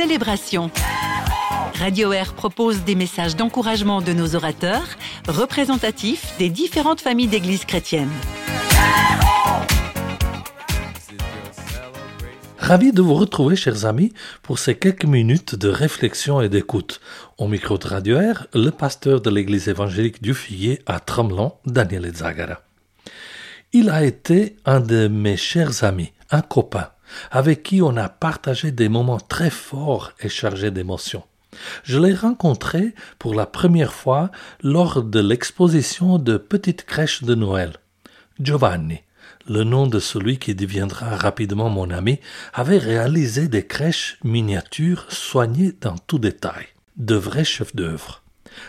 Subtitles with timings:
[0.00, 0.70] célébration.
[1.74, 4.86] Radio Air propose des messages d'encouragement de nos orateurs,
[5.26, 8.12] représentatifs des différentes familles d'églises chrétiennes.
[12.58, 14.12] Ravi de vous retrouver, chers amis,
[14.44, 17.00] pour ces quelques minutes de réflexion et d'écoute.
[17.36, 22.08] Au micro de Radio Air, le pasteur de l'église évangélique du Figuier à Tremblant, Daniel
[22.14, 22.62] Zagara.
[23.72, 26.90] Il a été un de mes chers amis, un copain,
[27.30, 31.24] avec qui on a partagé des moments très forts et chargés d'émotions.
[31.82, 34.30] Je l'ai rencontré pour la première fois
[34.62, 37.72] lors de l'exposition de Petite Crèche de Noël.
[38.40, 39.00] Giovanni,
[39.48, 42.20] le nom de celui qui deviendra rapidement mon ami,
[42.52, 48.22] avait réalisé des crèches miniatures soignées dans tout détail, de vrais chefs-d'œuvre.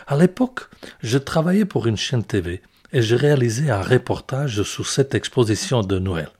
[0.06, 0.68] À l'époque,
[1.02, 5.98] je travaillais pour une chaîne TV et j'ai réalisé un reportage sur cette exposition de
[5.98, 6.30] Noël.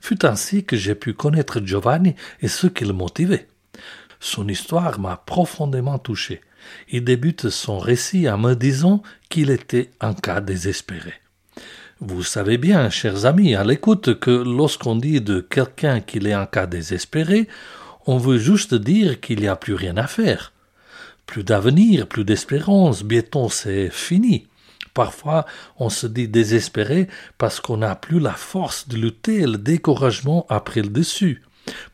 [0.00, 3.48] Fut ainsi que j'ai pu connaître Giovanni et ce qui le motivait.
[4.20, 6.40] Son histoire m'a profondément touché.
[6.88, 11.14] Il débute son récit en me disant qu'il était un cas désespéré.
[12.00, 16.46] Vous savez bien, chers amis, à l'écoute, que lorsqu'on dit de quelqu'un qu'il est un
[16.46, 17.48] cas désespéré,
[18.06, 20.52] on veut juste dire qu'il n'y a plus rien à faire.
[21.26, 24.46] Plus d'avenir, plus d'espérance, bientôt c'est fini.
[24.94, 25.46] Parfois,
[25.78, 30.46] on se dit désespéré parce qu'on n'a plus la force de lutter et le découragement
[30.48, 31.42] a pris le dessus.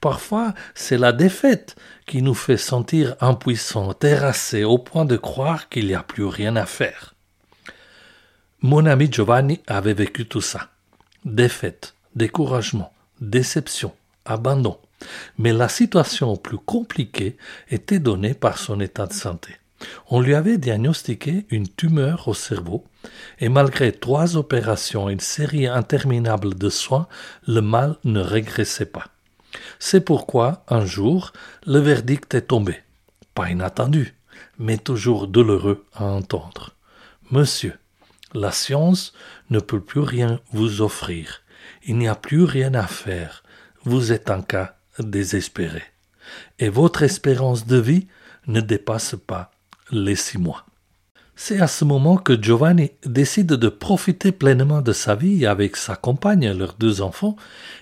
[0.00, 5.86] Parfois, c'est la défaite qui nous fait sentir impuissants, terrassés, au point de croire qu'il
[5.86, 7.14] n'y a plus rien à faire.
[8.60, 10.70] Mon ami Giovanni avait vécu tout ça.
[11.24, 13.92] Défaite, découragement, déception,
[14.24, 14.78] abandon.
[15.36, 17.36] Mais la situation plus compliquée
[17.70, 19.54] était donnée par son état de santé.
[20.08, 22.84] On lui avait diagnostiqué une tumeur au cerveau,
[23.38, 27.06] et malgré trois opérations et une série interminable de soins,
[27.46, 29.06] le mal ne régressait pas.
[29.78, 31.32] C'est pourquoi, un jour,
[31.66, 32.76] le verdict est tombé.
[33.34, 34.14] Pas inattendu,
[34.58, 36.74] mais toujours douloureux à entendre.
[37.30, 37.74] Monsieur,
[38.34, 39.12] la science
[39.50, 41.42] ne peut plus rien vous offrir.
[41.84, 43.42] Il n'y a plus rien à faire.
[43.84, 45.82] Vous êtes un cas désespéré.
[46.58, 48.06] Et votre espérance de vie
[48.46, 49.52] ne dépasse pas
[50.38, 50.66] mois.
[51.36, 55.94] C'est à ce moment que Giovanni décide de profiter pleinement de sa vie avec sa
[55.94, 57.36] compagne et leurs deux enfants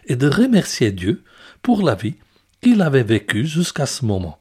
[0.06, 1.22] et de remercier Dieu
[1.62, 2.16] pour la vie
[2.60, 4.38] qu'il avait vécue jusqu'à ce moment.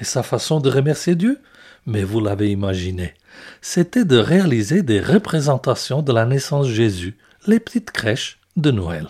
[0.00, 1.40] Et sa façon de remercier Dieu,
[1.86, 3.14] mais vous l'avez imaginé,
[3.60, 7.16] c'était de réaliser des représentations de la naissance de Jésus,
[7.46, 9.06] les petites crèches de Noël.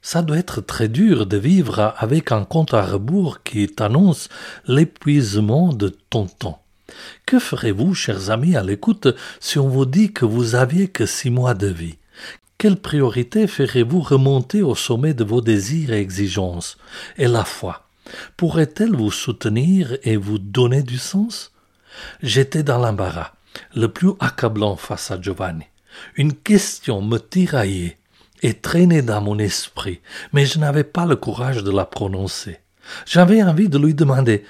[0.00, 4.28] Ça doit être très dur de vivre avec un compte à rebours qui t'annonce
[4.66, 6.62] l'épuisement de ton temps.
[7.26, 9.08] Que ferez-vous, chers amis, à l'écoute,
[9.40, 11.98] si on vous dit que vous aviez que six mois de vie?
[12.56, 16.76] Quelle priorité ferez-vous remonter au sommet de vos désirs et exigences?
[17.16, 17.86] Et la foi,
[18.36, 21.52] pourrait-elle vous soutenir et vous donner du sens?
[22.22, 23.32] J'étais dans l'embarras,
[23.74, 25.66] le plus accablant face à Giovanni.
[26.16, 27.96] Une question me tiraillait
[28.42, 30.00] et traînait dans mon esprit,
[30.32, 32.58] mais je n'avais pas le courage de la prononcer.
[33.06, 34.44] J'avais envie de lui demander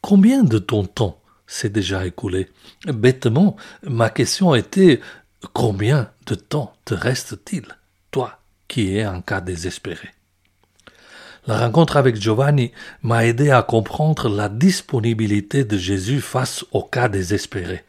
[0.00, 2.48] Combien de ton temps s'est déjà écoulé.
[2.86, 5.00] Bêtement, ma question était
[5.52, 7.66] combien de temps te reste-t-il,
[8.10, 8.38] toi
[8.68, 10.10] qui es un cas désespéré?
[11.46, 12.70] La rencontre avec Giovanni
[13.02, 17.84] m'a aidé à comprendre la disponibilité de Jésus face au cas désespéré.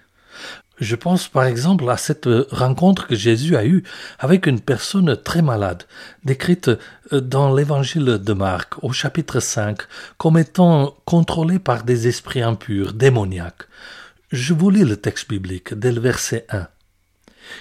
[0.79, 3.83] Je pense par exemple à cette rencontre que Jésus a eue
[4.17, 5.83] avec une personne très malade,
[6.25, 6.71] décrite
[7.11, 9.77] euh, dans l'évangile de Marc au chapitre 5
[10.17, 13.67] comme étant contrôlée par des esprits impurs, démoniaques.
[14.31, 16.67] Je vous lis le texte biblique dès le verset 1.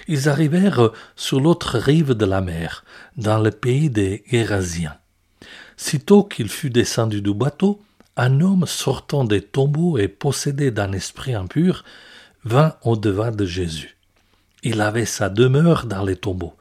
[0.07, 2.83] Ils arrivèrent sur l'autre rive de la mer,
[3.15, 4.95] dans le pays des Gérasiens.
[5.77, 7.81] Sitôt qu'il fut descendu du bateau,
[8.17, 11.83] un homme sortant des tombeaux et possédé d'un esprit impur
[12.45, 13.95] vint au-devant de Jésus.
[14.63, 16.55] Il avait sa demeure dans les tombeaux,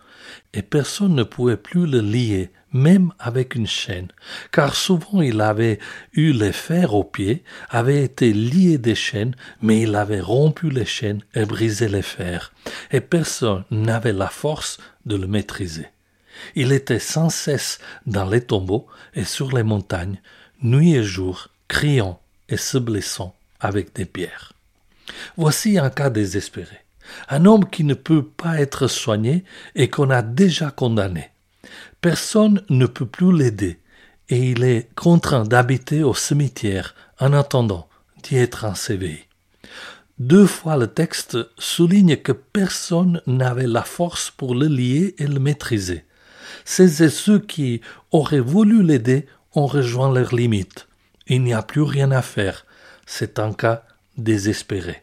[0.55, 4.09] et personne ne pouvait plus le lier, même avec une chaîne,
[4.51, 5.79] car souvent il avait
[6.15, 10.87] eu les fers aux pieds, avait été lié des chaînes, mais il avait rompu les
[10.87, 12.53] chaînes et brisé les fers,
[12.91, 15.87] et personne n'avait la force de le maîtriser.
[16.55, 20.21] Il était sans cesse dans les tombeaux et sur les montagnes,
[20.63, 24.52] nuit et jour, criant et se blessant avec des pierres.
[25.37, 26.79] Voici un cas désespéré.
[27.29, 29.45] Un homme qui ne peut pas être soigné
[29.75, 31.31] et qu'on a déjà condamné.
[32.01, 33.79] Personne ne peut plus l'aider
[34.29, 37.89] et il est contraint d'habiter au cimetière en attendant
[38.23, 39.19] d'y être enseveli.
[40.19, 45.41] Deux fois le texte souligne que personne n'avait la force pour le lier et le
[45.41, 46.05] maîtriser.
[46.65, 47.81] Ces et ceux qui
[48.11, 50.87] auraient voulu l'aider ont rejoint leurs limites.
[51.27, 52.67] Il n'y a plus rien à faire.
[53.07, 53.85] c'est un cas
[54.17, 55.03] désespéré.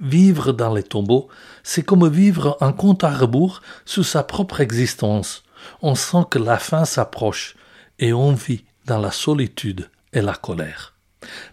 [0.00, 1.28] Vivre dans les tombeaux,
[1.62, 5.42] c'est comme vivre un compte à rebours sous sa propre existence.
[5.82, 7.56] On sent que la fin s'approche
[7.98, 10.94] et on vit dans la solitude et la colère.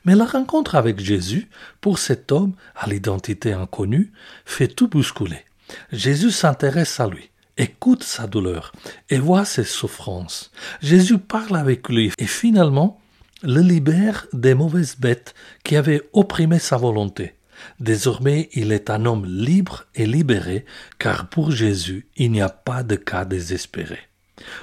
[0.06, 1.50] Mais la rencontre avec Jésus,
[1.81, 4.12] pour cet homme à l'identité inconnue,
[4.45, 5.45] fait tout bousculer.
[5.91, 8.74] Jésus s'intéresse à lui, écoute sa douleur
[9.09, 10.51] et voit ses souffrances.
[10.81, 13.00] Jésus parle avec lui et finalement
[13.44, 17.36] le libère des mauvaises bêtes qui avaient opprimé sa volonté.
[17.80, 20.66] Désormais, il est un homme libre et libéré,
[20.98, 24.00] car pour Jésus, il n'y a pas de cas désespéré.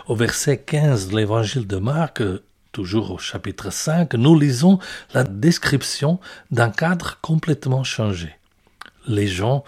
[0.07, 2.23] Au verset 15 de l'évangile de Marc,
[2.73, 4.79] toujours au chapitre 5, nous lisons
[5.13, 6.19] la description
[6.51, 8.35] d'un cadre complètement changé.
[9.07, 9.65] Les gens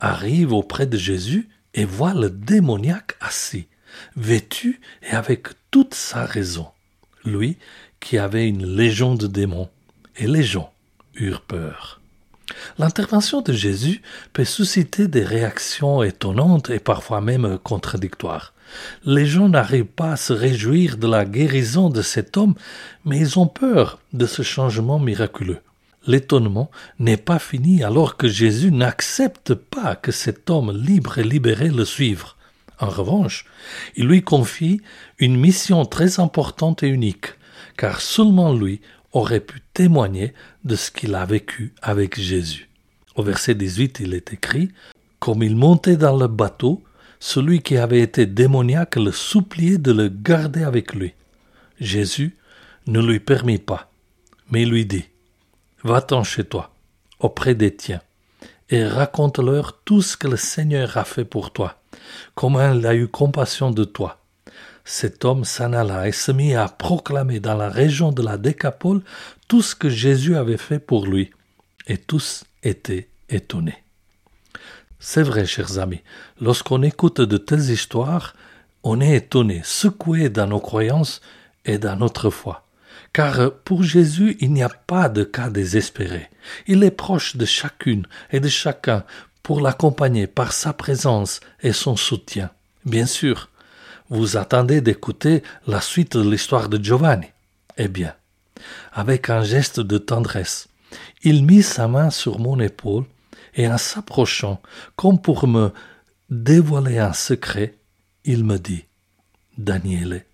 [0.00, 3.68] arrivent auprès de Jésus et voient le démoniaque assis,
[4.16, 6.68] vêtu et avec toute sa raison.
[7.24, 7.58] Lui
[8.04, 9.70] qui avait une légion de démons,
[10.18, 10.70] et les gens
[11.16, 12.02] eurent peur.
[12.78, 14.02] L'intervention de Jésus
[14.34, 18.52] peut susciter des réactions étonnantes et parfois même contradictoires.
[19.06, 22.54] Les gens n'arrivent pas à se réjouir de la guérison de cet homme,
[23.06, 25.60] mais ils ont peur de ce changement miraculeux.
[26.06, 31.70] L'étonnement n'est pas fini alors que Jésus n'accepte pas que cet homme libre et libéré
[31.70, 32.24] le suive.
[32.78, 33.46] En revanche,
[33.96, 34.82] il lui confie
[35.18, 37.28] une mission très importante et unique,
[37.76, 38.80] car seulement lui
[39.12, 40.34] aurait pu témoigner
[40.64, 42.68] de ce qu'il a vécu avec Jésus.
[43.14, 44.70] Au verset 18, il est écrit
[45.20, 46.82] Comme il montait dans le bateau,
[47.20, 51.14] celui qui avait été démoniaque le suppliait de le garder avec lui.
[51.80, 52.36] Jésus
[52.86, 53.90] ne lui permit pas,
[54.50, 55.04] mais lui dit
[55.84, 56.74] Va-t'en chez toi,
[57.20, 58.02] auprès des tiens,
[58.68, 61.80] et raconte-leur tout ce que le Seigneur a fait pour toi,
[62.34, 64.18] comment il a eu compassion de toi,
[64.84, 69.02] cet homme s'en alla et se mit à proclamer dans la région de la Décapole
[69.48, 71.30] tout ce que Jésus avait fait pour lui,
[71.86, 73.82] et tous étaient étonnés.
[74.98, 76.02] C'est vrai, chers amis,
[76.40, 78.34] lorsqu'on écoute de telles histoires,
[78.82, 81.20] on est étonné, secoué dans nos croyances
[81.64, 82.66] et dans notre foi.
[83.12, 86.30] Car pour Jésus, il n'y a pas de cas désespéré.
[86.66, 89.04] Il est proche de chacune et de chacun
[89.42, 92.50] pour l'accompagner par sa présence et son soutien.
[92.84, 93.50] Bien sûr,
[94.10, 97.26] vous attendez d'écouter la suite de l'histoire de Giovanni.
[97.76, 98.14] Eh bien,
[98.92, 100.68] avec un geste de tendresse,
[101.22, 103.04] il mit sa main sur mon épaule
[103.54, 104.60] et en s'approchant,
[104.96, 105.72] comme pour me
[106.30, 107.74] dévoiler un secret,
[108.24, 108.84] il me dit
[109.58, 110.24] Daniele,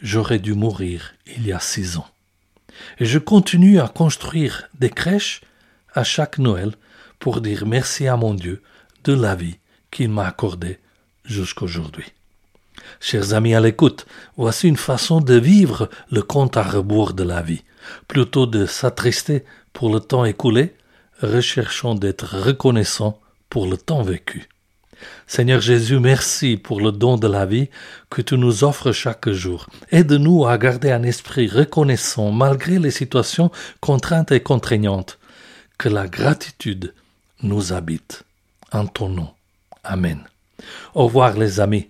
[0.00, 2.08] j'aurais dû mourir il y a six ans.
[2.98, 5.42] Et je continue à construire des crèches
[5.94, 6.74] à chaque Noël
[7.18, 8.62] pour dire merci à mon Dieu
[9.04, 9.58] de la vie
[9.90, 10.78] qu'il m'a accordée
[11.24, 12.06] jusqu'aujourd'hui.
[13.00, 14.06] Chers amis à l'écoute,
[14.36, 17.62] voici une façon de vivre le compte à rebours de la vie.
[18.08, 20.74] Plutôt de s'attrister pour le temps écoulé,
[21.22, 23.18] recherchons d'être reconnaissants
[23.48, 24.48] pour le temps vécu.
[25.26, 27.68] Seigneur Jésus, merci pour le don de la vie
[28.10, 29.66] que tu nous offres chaque jour.
[29.90, 33.50] Aide-nous à garder un esprit reconnaissant malgré les situations
[33.80, 35.18] contraintes et contraignantes.
[35.78, 36.94] Que la gratitude
[37.42, 38.24] nous habite.
[38.72, 39.30] En ton nom.
[39.82, 40.20] Amen.
[40.94, 41.89] Au revoir les amis